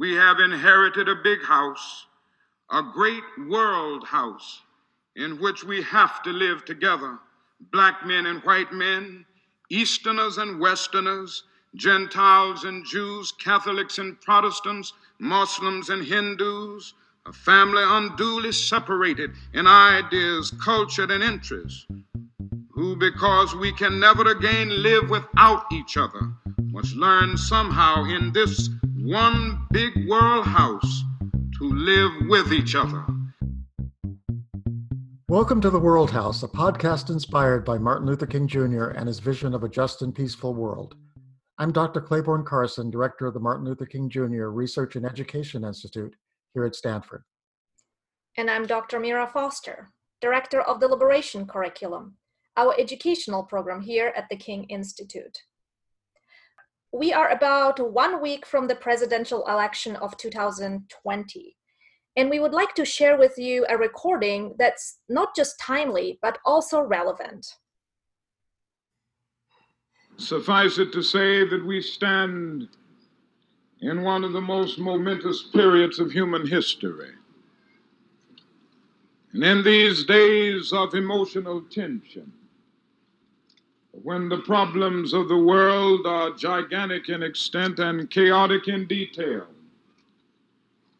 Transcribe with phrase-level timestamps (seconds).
[0.00, 2.06] we have inherited a big house,
[2.72, 4.62] a great world house
[5.14, 7.18] in which we have to live together,
[7.70, 9.26] black men and white men,
[9.68, 11.44] Easterners and Westerners,
[11.74, 16.94] Gentiles and Jews, Catholics and Protestants, Muslims and Hindus,
[17.26, 21.86] a family unduly separated in ideas, culture, and interests,
[22.70, 26.32] who, because we can never again live without each other,
[26.72, 28.70] must learn somehow in this
[29.02, 31.04] one big world house
[31.58, 33.02] to live with each other.
[35.26, 38.88] Welcome to the World House, a podcast inspired by Martin Luther King Jr.
[38.88, 40.96] and his vision of a just and peaceful world.
[41.56, 42.02] I'm Dr.
[42.02, 44.48] Clayborne Carson, Director of the Martin Luther King Jr.
[44.48, 46.14] Research and Education Institute
[46.52, 47.22] here at Stanford.
[48.36, 49.00] And I'm Dr.
[49.00, 49.88] Mira Foster,
[50.20, 52.16] Director of the Liberation Curriculum,
[52.58, 55.38] our educational program here at the King Institute.
[56.92, 61.56] We are about one week from the presidential election of 2020.
[62.16, 66.38] And we would like to share with you a recording that's not just timely, but
[66.44, 67.46] also relevant.
[70.16, 72.68] Suffice it to say that we stand
[73.80, 77.12] in one of the most momentous periods of human history.
[79.32, 82.32] And in these days of emotional tension,
[84.02, 89.46] when the problems of the world are gigantic in extent and chaotic in detail,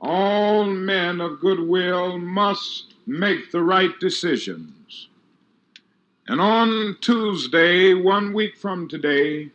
[0.00, 5.08] all men of goodwill must make the right decisions.
[6.28, 9.50] And on Tuesday, one week from today,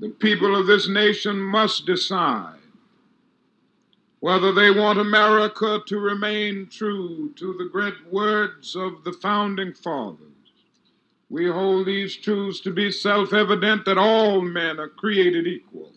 [0.00, 2.54] the people of this nation must decide
[4.20, 10.37] whether they want America to remain true to the great words of the founding fathers.
[11.30, 15.92] We hold these truths to be self evident that all men are created equal,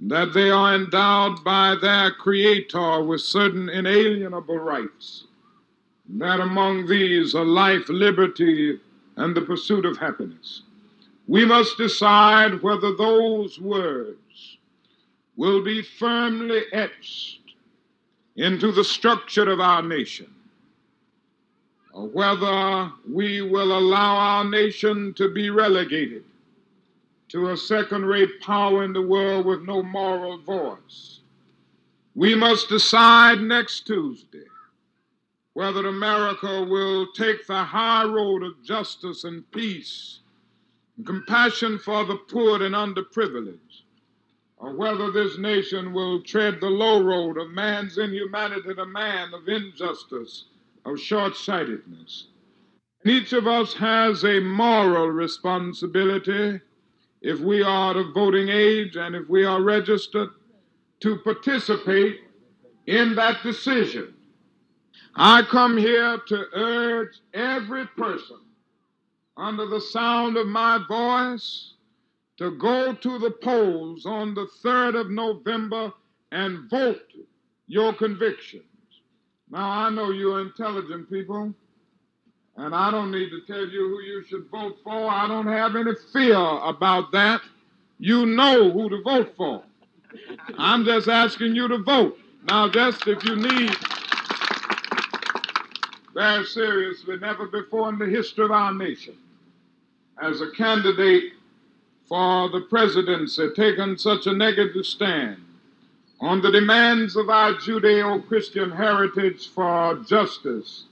[0.00, 5.24] that they are endowed by their Creator with certain inalienable rights,
[6.10, 8.78] that among these are life, liberty,
[9.16, 10.62] and the pursuit of happiness.
[11.26, 14.58] We must decide whether those words
[15.36, 17.40] will be firmly etched
[18.36, 20.32] into the structure of our nation,
[21.92, 26.24] or whether we will allow our nation to be relegated
[27.28, 31.20] to a second rate power in the world with no moral voice.
[32.14, 34.46] We must decide next Tuesday
[35.54, 40.20] whether America will take the high road of justice and peace
[40.96, 43.82] and compassion for the poor and underprivileged,
[44.58, 49.48] or whether this nation will tread the low road of man's inhumanity to man, of
[49.48, 50.44] injustice,
[50.84, 52.28] of short sightedness.
[53.04, 56.60] And Each of us has a moral responsibility
[57.22, 60.30] if we are of voting age and if we are registered
[61.00, 62.20] to participate
[62.86, 64.14] in that decision.
[65.14, 68.38] I come here to urge every person
[69.36, 71.74] under the sound of my voice
[72.38, 75.92] to go to the polls on the 3rd of November
[76.32, 77.12] and vote
[77.66, 78.69] your convictions.
[79.50, 81.52] Now, I know you're intelligent people,
[82.56, 85.10] and I don't need to tell you who you should vote for.
[85.10, 87.40] I don't have any fear about that.
[87.98, 89.62] You know who to vote for.
[90.56, 92.16] I'm just asking you to vote.
[92.48, 93.76] Now, just if you need,
[96.14, 99.14] very seriously, never before in the history of our nation
[100.22, 101.32] as a candidate
[102.08, 105.38] for the presidency taken such a negative stand
[106.20, 110.84] on the demands of our Judeo Christian heritage for justice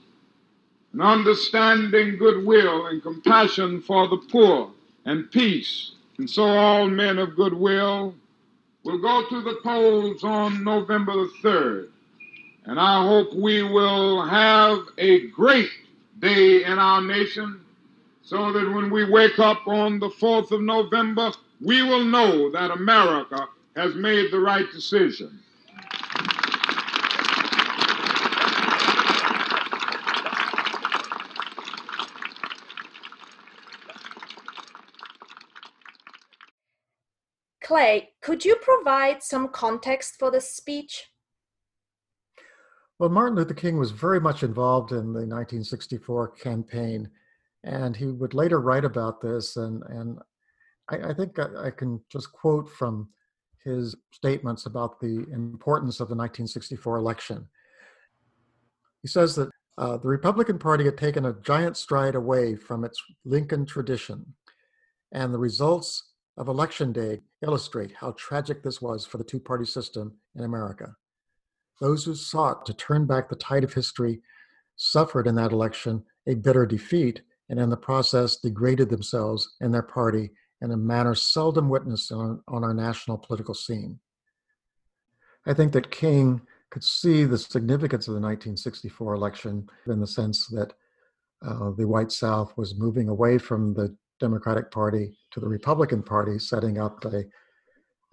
[0.91, 4.71] and understanding goodwill and compassion for the poor
[5.05, 5.91] and peace.
[6.17, 8.15] And so all men of goodwill
[8.83, 11.89] will go to the polls on November the 3rd.
[12.65, 15.69] And I hope we will have a great
[16.19, 17.61] day in our nation
[18.23, 22.71] so that when we wake up on the 4th of November, we will know that
[22.71, 23.47] America
[23.79, 25.39] has made the right decision.
[37.63, 41.05] Clay, could you provide some context for this speech?
[42.97, 47.09] Well, Martin Luther King was very much involved in the 1964 campaign
[47.63, 50.19] and he would later write about this and and
[50.89, 53.09] I, I think I, I, can just quote from
[53.63, 57.47] his statements about the importance of the 1964 election.
[59.01, 63.01] He says that uh, the Republican Party had taken a giant stride away from its
[63.23, 64.33] Lincoln tradition,
[65.11, 69.65] and the results of Election Day illustrate how tragic this was for the two party
[69.65, 70.95] system in America.
[71.79, 74.21] Those who sought to turn back the tide of history
[74.75, 79.83] suffered in that election a bitter defeat and in the process degraded themselves and their
[79.83, 83.99] party in a manner seldom witnessed on, on our national political scene.
[85.45, 90.47] I think that King could see the significance of the 1964 election in the sense
[90.47, 90.73] that
[91.45, 96.37] uh, the white South was moving away from the Democratic Party to the Republican Party,
[96.37, 97.23] setting up a,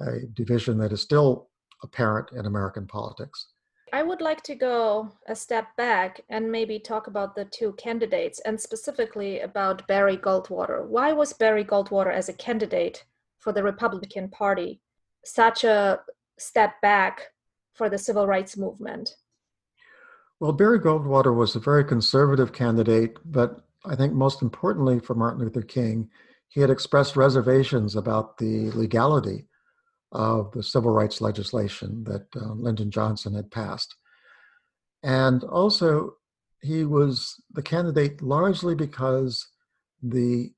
[0.00, 1.48] a division that is still
[1.82, 3.48] apparent in American politics.
[3.92, 8.40] I would like to go a step back and maybe talk about the two candidates
[8.40, 10.84] and specifically about Barry Goldwater.
[10.84, 13.04] Why was Barry Goldwater as a candidate
[13.38, 14.80] for the Republican Party
[15.24, 16.00] such a
[16.36, 17.30] step back
[17.74, 19.16] for the civil rights movement?
[20.40, 25.40] Well, Barry Goldwater was a very conservative candidate, but I think most importantly for Martin
[25.40, 26.10] Luther King,
[26.48, 29.46] he had expressed reservations about the legality
[30.12, 33.94] of the civil rights legislation that uh, Lyndon Johnson had passed.
[35.02, 36.14] And also,
[36.62, 39.46] he was the candidate largely because
[40.02, 40.52] the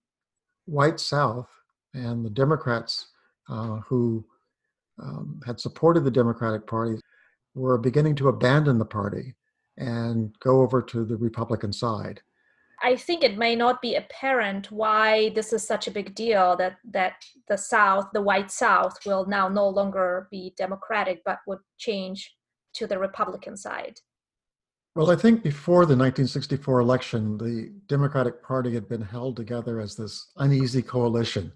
[0.67, 1.49] white South
[1.95, 3.09] and the Democrats
[3.49, 4.25] uh, who
[5.03, 7.01] um, had supported the Democratic Party
[7.55, 9.35] were beginning to abandon the party
[9.77, 12.21] and go over to the Republican side.
[12.83, 16.77] I think it may not be apparent why this is such a big deal that
[16.91, 22.35] that the South, the white South, will now no longer be Democratic but would change
[22.75, 23.99] to the Republican side.
[24.95, 29.95] Well, I think before the 1964 election, the Democratic Party had been held together as
[29.95, 31.53] this uneasy coalition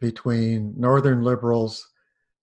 [0.00, 1.86] between Northern liberals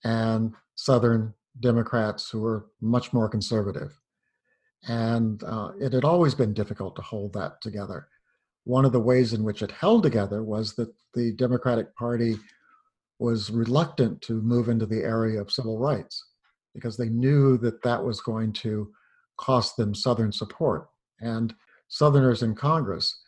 [0.04, 4.00] and Southern Democrats who were much more conservative.
[4.88, 8.08] And uh, it had always been difficult to hold that together.
[8.64, 12.38] One of the ways in which it held together was that the Democratic Party
[13.20, 16.24] was reluctant to move into the area of civil rights
[16.74, 18.92] because they knew that that was going to
[19.38, 20.90] cost them Southern support.
[21.20, 21.54] And
[21.88, 23.22] Southerners in Congress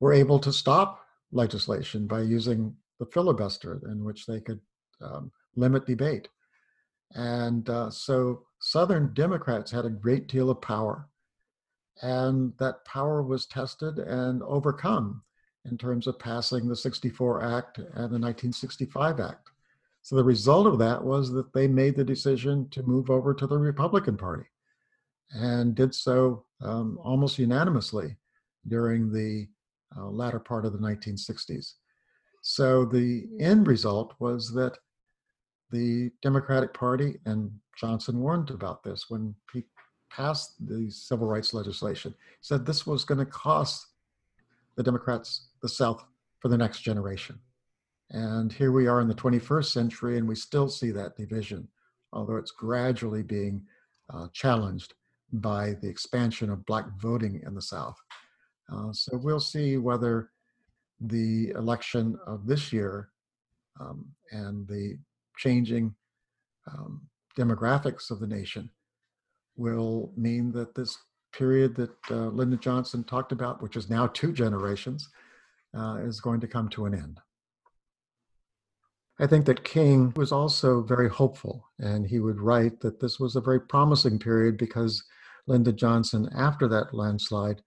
[0.00, 4.60] were able to stop legislation by using the filibuster, in which they could
[5.00, 6.28] um, limit debate.
[7.14, 11.08] And uh, so Southern Democrats had a great deal of power.
[12.02, 15.22] And that power was tested and overcome
[15.68, 19.50] in terms of passing the 64 Act and the 1965 Act.
[20.02, 23.46] So the result of that was that they made the decision to move over to
[23.46, 24.46] the Republican Party
[25.32, 28.16] and did so um, almost unanimously
[28.66, 29.48] during the
[29.96, 31.74] uh, latter part of the 1960s.
[32.42, 34.78] So the end result was that
[35.70, 39.64] the Democratic Party, and Johnson warned about this when he
[40.10, 42.12] passed the civil rights legislation.
[42.12, 43.86] He said this was going to cost
[44.76, 46.04] the Democrats the South
[46.40, 47.38] for the next generation.
[48.10, 51.68] And here we are in the 21st century, and we still see that division,
[52.12, 53.62] although it's gradually being
[54.12, 54.94] uh, challenged
[55.32, 57.98] by the expansion of Black voting in the South.
[58.72, 60.30] Uh, so we'll see whether
[61.00, 63.10] the election of this year
[63.80, 64.98] um, and the
[65.38, 65.94] changing
[66.66, 67.08] um,
[67.38, 68.70] demographics of the nation
[69.56, 70.98] will mean that this
[71.32, 75.08] period that uh, Lyndon Johnson talked about, which is now two generations,
[75.76, 77.20] uh, is going to come to an end.
[79.20, 83.34] I think that King was also very hopeful, and he would write that this was
[83.34, 85.02] a very promising period because
[85.48, 87.60] Lyndon Johnson, after that landslide,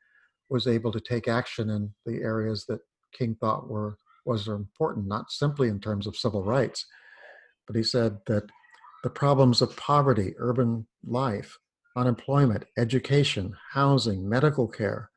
[0.50, 2.80] was able to take action in the areas that
[3.12, 6.86] King thought were was important, not simply in terms of civil rights,
[7.72, 8.50] but he said that
[9.02, 11.58] the problems of poverty, urban life,
[11.96, 15.10] unemployment, education, housing, medical care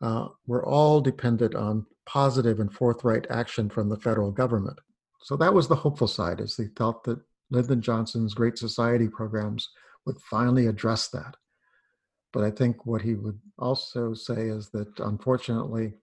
[0.00, 4.78] uh, were all dependent on positive and forthright action from the federal government.
[5.22, 9.68] So that was the hopeful side, as he thought that Lyndon Johnson's Great Society programs
[10.06, 11.34] would finally address that.
[12.32, 15.94] But I think what he would also say is that unfortunately,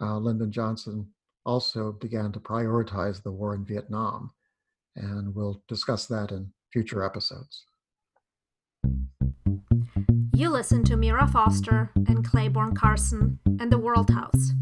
[0.00, 1.08] uh, Lyndon Johnson
[1.44, 4.30] also began to prioritize the war in Vietnam
[4.96, 7.64] and we'll discuss that in future episodes.
[10.34, 14.52] You listen to Mira Foster and Clayborne Carson and the World House.